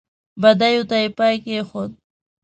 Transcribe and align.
بدیو 0.41 0.83
ته 0.89 0.95
یې 1.01 1.09
پای 1.17 1.35
کېښود. 1.43 1.91